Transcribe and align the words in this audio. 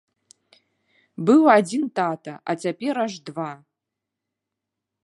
Быў 1.27 1.41
адзін 1.57 1.83
тата, 2.01 2.35
а 2.41 2.51
цяпер 2.65 2.93
аж 3.07 3.13
два! 3.31 3.49